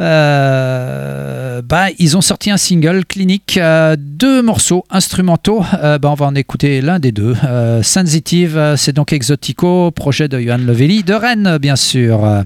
euh, 0.00 1.60
bah, 1.60 1.88
ils 1.98 2.16
ont 2.16 2.22
sorti 2.22 2.50
un 2.50 2.56
single 2.56 3.04
clinique, 3.04 3.58
euh, 3.58 3.96
deux 3.98 4.40
morceaux 4.40 4.86
instrumentaux. 4.88 5.62
Euh, 5.82 5.98
bah, 5.98 6.08
on 6.10 6.14
va 6.14 6.24
en 6.24 6.34
écouter 6.34 6.80
l'un 6.80 6.98
des 6.98 7.12
deux. 7.12 7.36
Sensitive, 7.82 8.76
c'est 8.78 8.94
donc 8.94 9.12
Exotico, 9.12 9.90
projet 9.90 10.28
de 10.28 10.40
Johan 10.40 10.56
Levelli, 10.56 11.02
de 11.02 11.12
Rennes, 11.12 11.58
bien 11.60 11.76
sûr. 11.76 12.44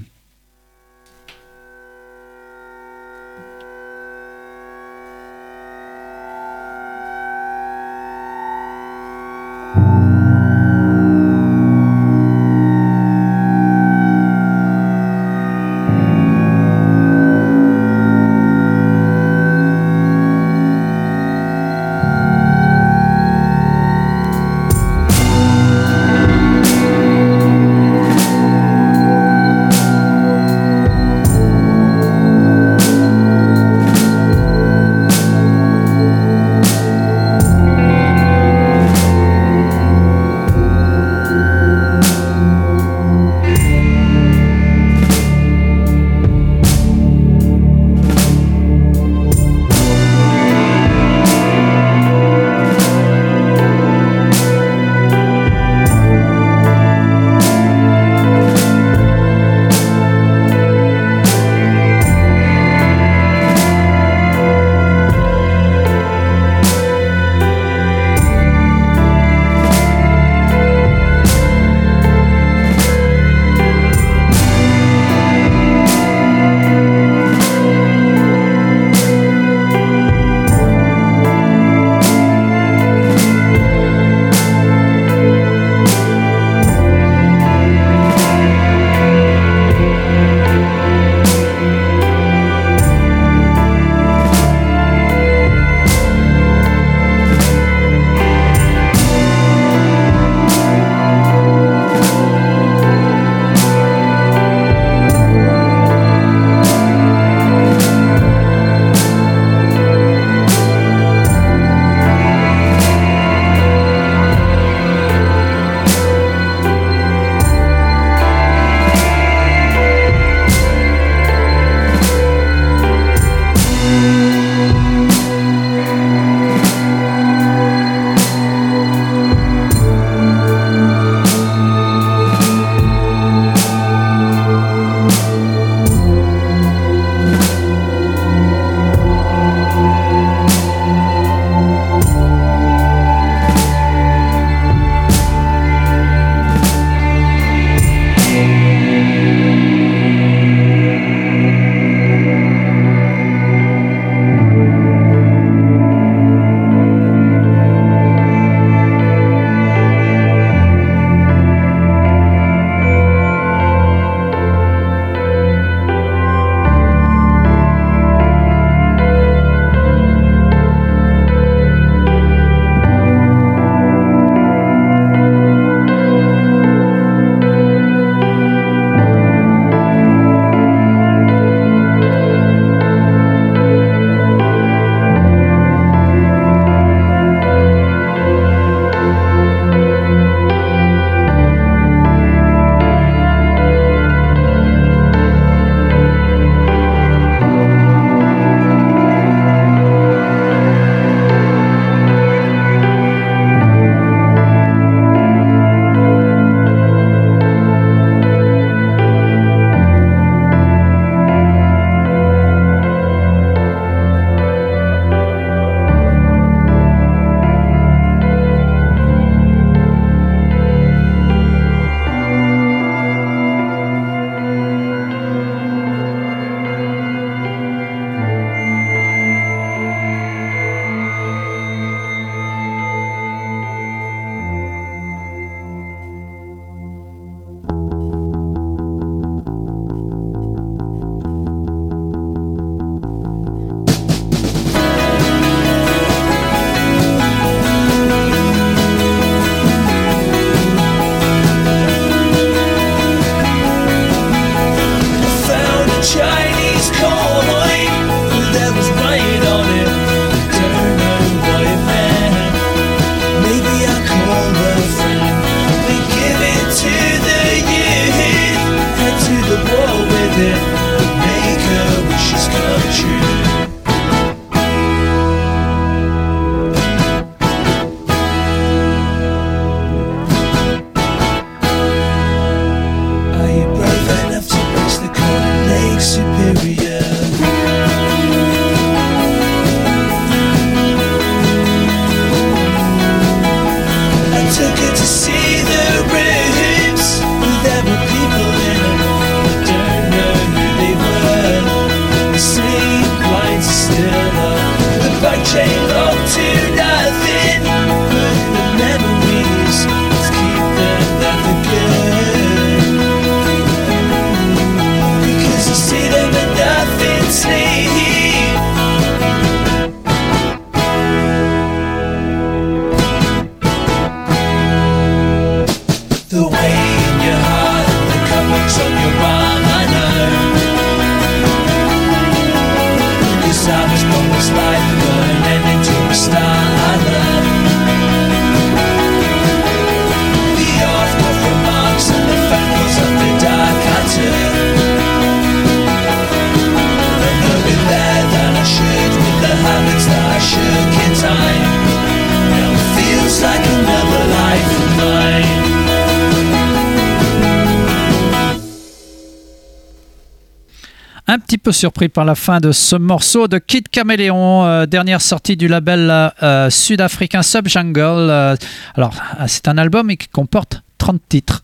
Un 361.31 361.39
petit 361.39 361.59
peu 361.59 361.71
surpris 361.71 362.09
par 362.09 362.25
la 362.25 362.35
fin 362.35 362.59
de 362.59 362.73
ce 362.73 362.97
morceau 362.97 363.47
de 363.47 363.59
Kid 363.59 363.89
Caméléon, 363.89 364.65
euh, 364.65 364.87
dernière 364.87 365.21
sortie 365.21 365.57
du 365.57 365.69
label 365.69 366.33
euh, 366.43 366.71
sud-africain 366.71 367.43
Subjungle. 367.43 368.01
Euh, 368.03 368.57
alors, 368.97 369.15
euh, 369.39 369.45
c'est 369.47 369.69
un 369.69 369.79
album 369.79 370.09
qui 370.17 370.27
comporte 370.27 370.83
30 371.01 371.21
titres. 371.29 371.63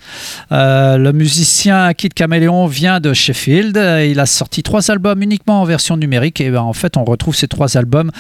Euh, 0.51 0.97
le 0.97 1.13
musicien 1.13 1.93
Kid 1.93 2.15
Caméléon 2.15 2.67
vient 2.67 3.01
de 3.01 3.13
Sheffield. 3.13 3.77
Il 4.09 4.19
a 4.19 4.27
sorti 4.27 4.63
trois 4.63 4.91
albums 4.91 5.23
uniquement 5.23 5.61
en 5.61 5.65
version 5.65 5.97
numérique. 5.97 6.41
Et 6.41 6.51
ben, 6.51 6.63
en 6.63 6.73
fait, 6.73 6.97
on 6.97 7.05
retrouve 7.05 7.37
ces 7.37 7.47
trois 7.47 7.77
albums 7.77 8.11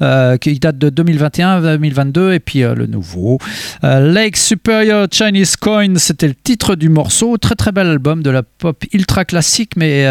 euh, 0.00 0.38
qui 0.38 0.58
datent 0.58 0.78
de 0.78 0.88
2021, 0.88 1.60
2022 1.60 2.32
et 2.32 2.40
puis 2.40 2.62
euh, 2.64 2.74
le 2.74 2.86
nouveau. 2.86 3.38
Lake 3.82 4.36
Superior 4.36 5.06
Chinese 5.12 5.56
Coin, 5.56 5.94
c'était 5.96 6.28
le 6.28 6.34
titre 6.34 6.74
du 6.74 6.88
morceau. 6.88 7.36
Très 7.36 7.54
très 7.54 7.70
bel 7.70 7.86
album 7.86 8.22
de 8.22 8.30
la 8.30 8.42
pop 8.42 8.82
ultra 8.92 9.24
classique 9.24 9.72
mais 9.76 10.06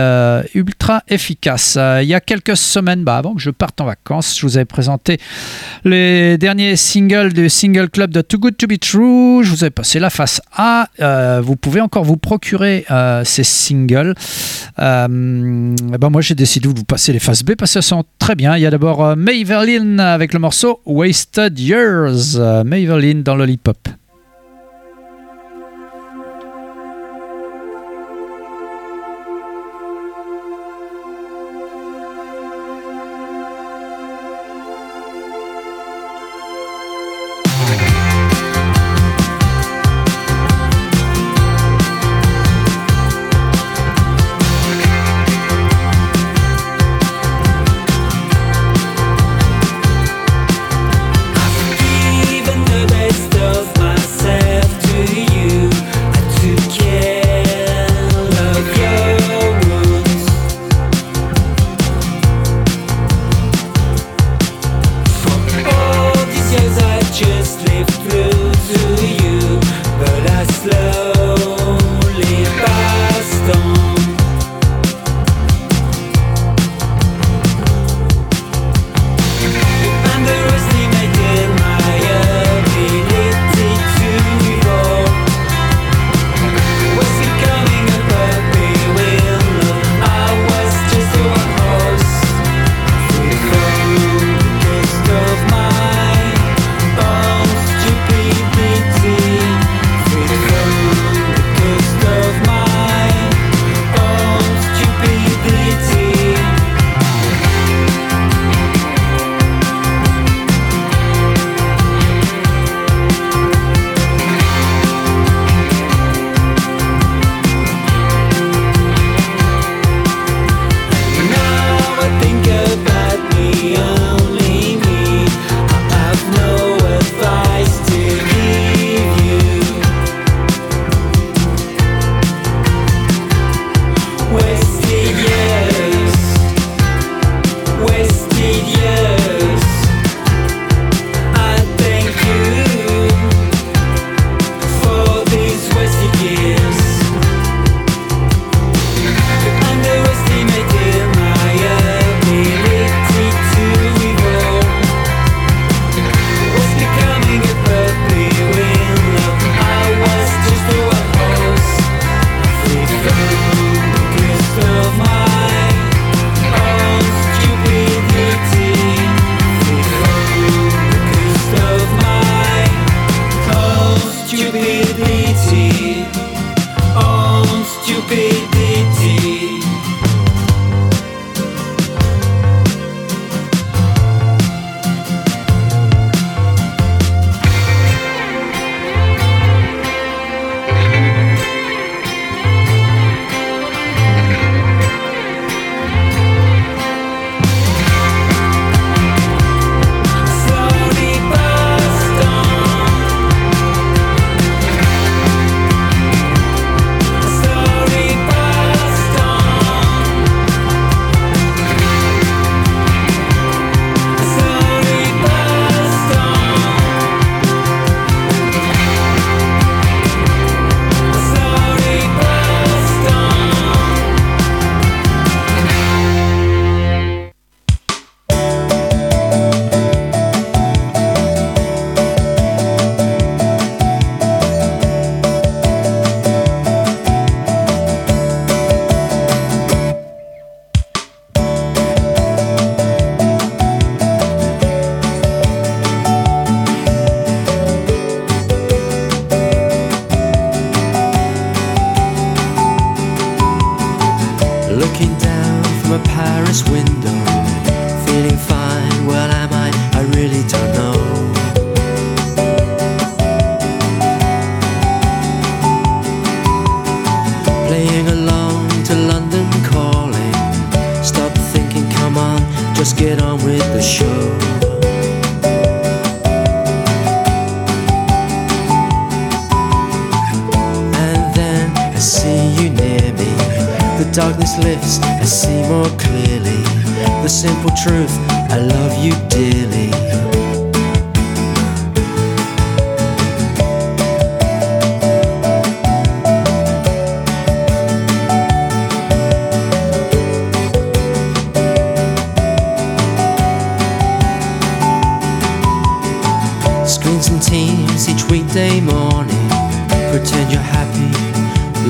ultra 0.53 1.01
efficace. 1.07 1.77
Il 2.01 2.07
y 2.07 2.13
a 2.13 2.19
quelques 2.19 2.55
semaines, 2.55 3.03
bah, 3.03 3.17
avant 3.17 3.33
que 3.33 3.41
je 3.41 3.49
parte 3.49 3.81
en 3.81 3.85
vacances, 3.85 4.37
je 4.39 4.45
vous 4.45 4.57
avais 4.57 4.65
présenté 4.65 5.17
les 5.83 6.37
derniers 6.37 6.75
singles 6.75 7.33
du 7.33 7.49
single 7.49 7.89
club 7.89 8.11
de 8.11 8.21
Too 8.21 8.37
Good 8.37 8.57
To 8.57 8.67
Be 8.67 8.79
True. 8.79 9.43
Je 9.43 9.49
vous 9.49 9.63
avais 9.63 9.71
passé 9.71 9.99
la 9.99 10.11
face 10.11 10.39
A. 10.55 10.87
Euh, 10.99 11.41
vous 11.43 11.55
pouvez 11.55 11.81
encore 11.81 12.03
vous 12.03 12.17
procurer 12.17 12.85
euh, 12.91 13.23
ces 13.23 13.43
singles. 13.43 14.15
Euh, 14.79 15.07
ben 15.07 16.09
moi, 16.09 16.21
j'ai 16.21 16.35
décidé 16.35 16.67
de 16.71 16.77
vous 16.77 16.85
passer 16.85 17.13
les 17.13 17.19
faces 17.19 17.43
B 17.43 17.51
parce 17.57 17.73
qu'elles 17.73 17.83
sont 17.83 18.03
très 18.19 18.35
bien. 18.35 18.57
Il 18.57 18.61
y 18.61 18.65
a 18.65 18.71
d'abord 18.71 19.15
Maverlyn 19.15 19.99
avec 19.99 20.33
le 20.33 20.39
morceau 20.39 20.81
Wasted 20.85 21.59
Years. 21.59 22.37
Maverlyn 22.65 23.21
dans 23.23 23.35
Lollipop. 23.35 24.00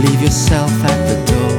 Leave 0.01 0.21
yourself 0.21 0.71
at 0.83 0.99
the 1.09 1.17
door. 1.31 1.57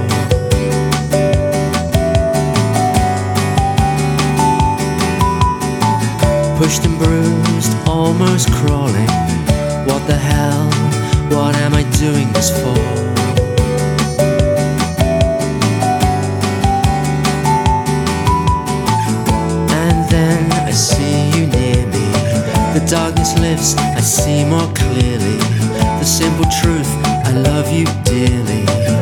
Pushed 6.59 6.85
and 6.85 6.99
bruised, 6.99 7.73
almost 7.87 8.53
crawling. 8.53 9.13
What 9.87 10.07
the 10.07 10.17
hell? 10.17 10.67
What 11.31 11.57
am 11.57 11.75
I 11.75 11.85
doing 11.99 12.33
this 12.33 12.51
for? 12.51 12.79
And 19.83 19.99
then 20.11 20.51
I 20.53 20.73
see 20.73 21.31
you 21.37 21.47
near 21.47 21.87
me. 21.87 22.07
The 22.75 22.85
darkness 22.89 23.39
lifts, 23.39 23.77
I 23.77 24.01
see 24.01 24.45
more 24.45 24.73
clearly. 24.75 25.39
The 26.01 26.05
simple 26.05 26.47
truth, 26.61 26.91
I 27.33 27.35
love 27.35 27.73
you 27.73 27.87
dearly. 28.05 29.02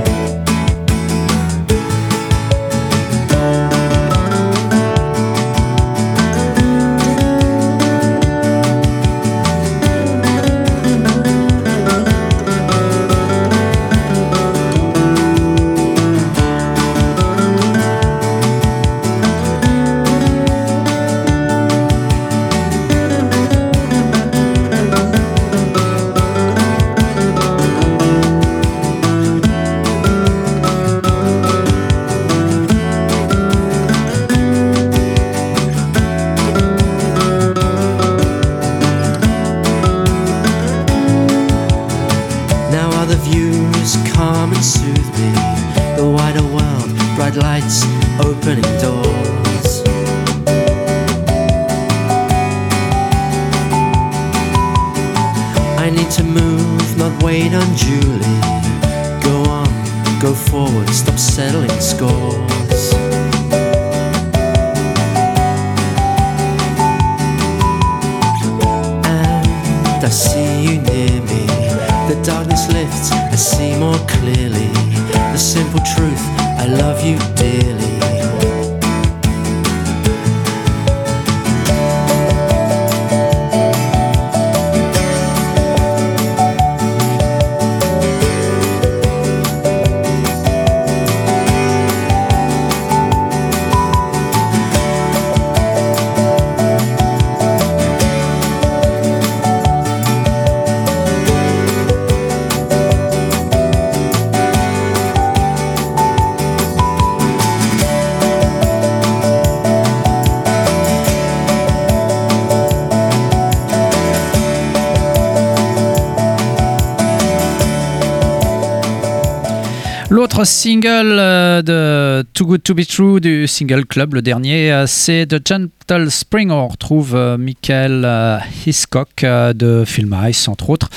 Single 120.45 121.17
euh, 121.19 121.63
de 121.63 122.27
Too 122.33 122.47
Good 122.47 122.63
To 122.63 122.75
Be 122.75 122.87
True 122.87 123.21
du 123.21 123.47
Single 123.47 123.85
Club, 123.85 124.15
le 124.15 124.23
dernier, 124.23 124.73
euh, 124.73 124.87
c'est 124.87 125.27
The 125.27 125.47
Gentle 125.47 126.11
Spring. 126.11 126.51
On 126.51 126.69
retrouve 126.69 127.15
euh, 127.15 127.37
Michael 127.37 128.41
Hiscock 128.67 129.25
de 129.25 129.85
Film 129.87 130.17
Ice, 130.29 130.49
entre 130.49 130.71
autres. 130.71 130.89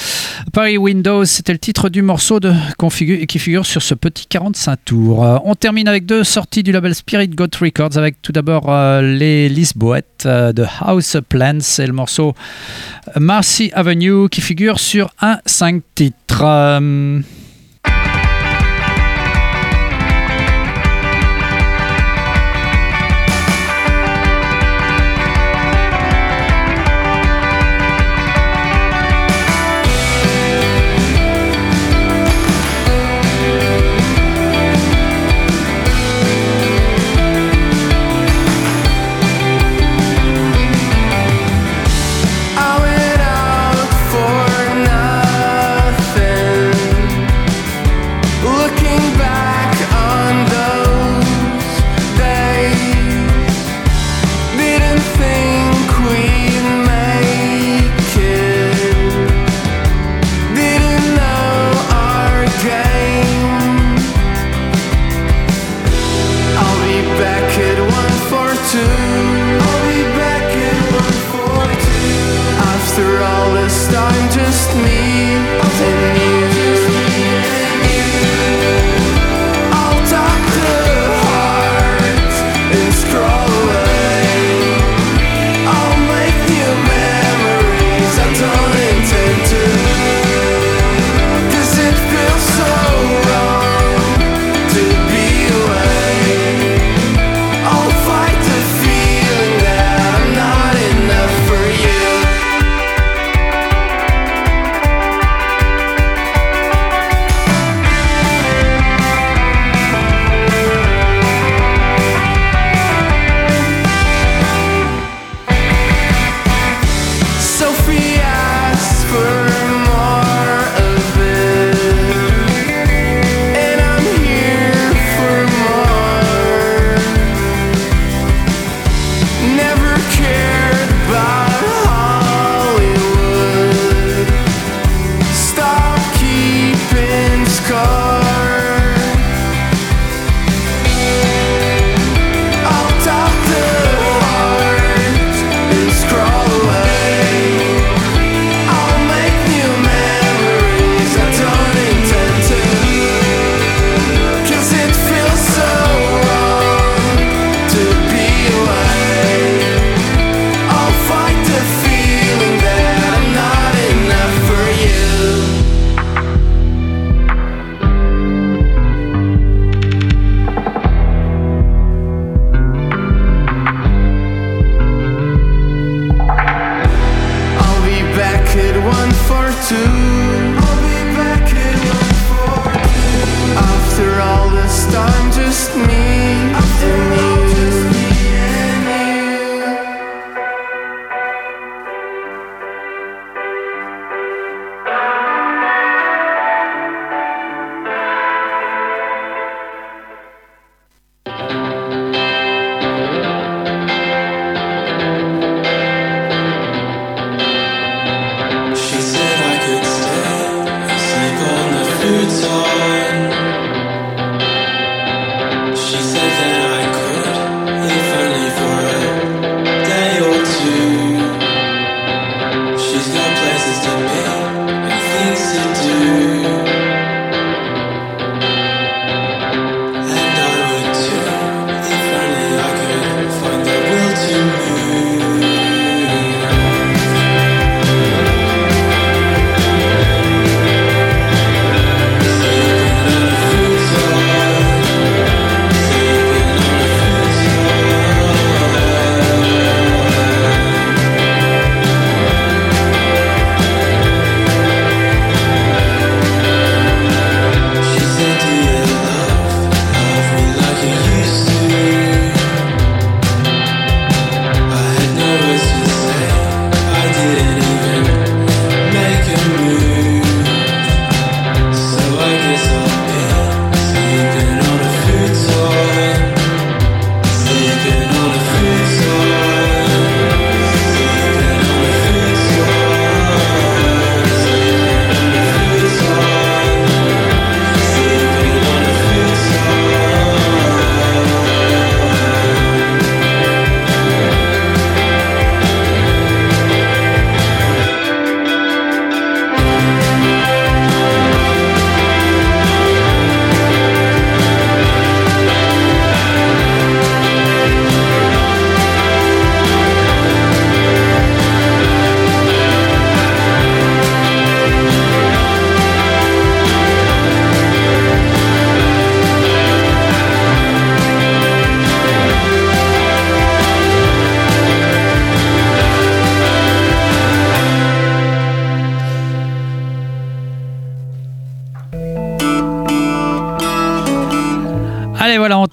Paris 0.54 0.78
Windows, 0.78 1.26
c'était 1.26 1.52
le 1.52 1.60
titre 1.60 1.90
du 1.90 2.02
morceau 2.02 2.40
qui 3.28 3.40
figure 3.40 3.66
sur 3.66 3.82
ce 3.82 3.94
petit 3.94 4.28
45 4.28 4.80
tours. 4.86 5.42
On 5.44 5.56
termine 5.56 5.88
avec 5.88 6.06
deux 6.06 6.24
sorties 6.24 6.64
du 6.64 6.72
label 6.72 6.96
Spirit 6.96 7.30
God 7.30 7.54
Records, 7.56 7.98
avec 7.98 8.22
tout 8.22 8.32
d'abord 8.32 8.72
les 9.02 9.50
Lisboètes 9.50 10.26
de 10.26 10.66
House 10.80 11.18
Plants 11.28 11.80
et 11.80 11.88
le 11.88 11.94
morceau 11.94 12.34
Marcy 13.20 13.72
Avenue 13.74 14.30
qui 14.30 14.42
figure 14.42 14.80
sur 14.80 15.10
un 15.22 15.40
5 15.46 15.82
titres. 15.96 16.44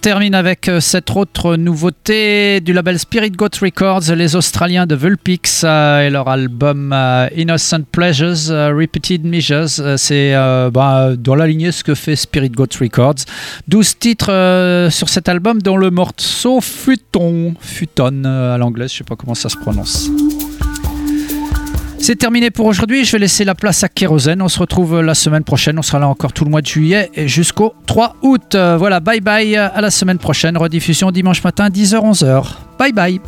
Termine 0.01 0.34
avec 0.34 0.68
euh, 0.68 0.80
cette 0.80 1.11
autre 1.14 1.57
nouveauté 1.57 2.61
du 2.61 2.72
label 2.72 2.98
Spirit 2.98 3.32
Goat 3.32 3.61
Records, 3.61 4.14
les 4.16 4.34
Australiens 4.34 4.86
de 4.86 4.94
Vulpix 4.94 5.62
euh, 5.64 6.07
et 6.07 6.11
leur 6.11 6.28
album 6.28 6.92
euh, 6.94 7.28
Innocent 7.36 7.82
Pleasures, 7.92 8.48
Repeated 8.48 9.24
Measures. 9.24 9.98
C'est 9.98 10.32
bah, 10.72 11.11
dans 11.16 11.34
la 11.34 11.46
lignée 11.46 11.72
ce 11.72 11.84
que 11.84 11.94
fait 11.94 12.16
Spirit 12.16 12.51
Goat 12.51 12.78
Records. 12.80 13.26
12 13.68 13.98
titres 13.98 14.88
sur 14.90 15.09
cet 15.09 15.28
album, 15.28 15.61
dont 15.61 15.76
le 15.76 15.90
morceau 15.90 16.61
Futon, 16.61 17.55
Futon 17.61 18.24
à 18.24 18.57
l'anglais, 18.59 18.88
je 18.88 18.98
sais 18.98 19.05
pas 19.05 19.16
comment 19.16 19.34
ça 19.34 19.48
se 19.48 19.57
prononce. 19.57 20.11
C'est 22.03 22.16
terminé 22.16 22.51
pour 22.51 22.66
aujourd'hui. 22.66 23.05
Je 23.05 23.12
vais 23.12 23.18
laisser 23.18 23.44
la 23.44 23.55
place 23.55 23.84
à 23.84 23.88
Kérosène. 23.88 24.40
On 24.42 24.48
se 24.48 24.59
retrouve 24.59 25.01
la 25.01 25.14
semaine 25.14 25.44
prochaine. 25.44 25.78
On 25.78 25.82
sera 25.82 25.98
là 25.98 26.09
encore 26.09 26.32
tout 26.32 26.44
le 26.44 26.51
mois 26.51 26.62
de 26.62 26.66
juillet 26.66 27.11
et 27.14 27.28
jusqu'au 27.28 27.74
3 27.86 28.16
août. 28.22 28.55
Euh, 28.55 28.76
Voilà, 28.78 29.01
bye 29.01 29.20
bye. 29.20 29.55
À 29.57 29.80
la 29.80 29.90
semaine 29.90 30.18
prochaine. 30.18 30.57
Rediffusion 30.57 31.11
dimanche 31.11 31.44
matin, 31.44 31.68
10h-11h. 31.68 32.44
Bye 32.78 32.92
bye. 32.92 33.20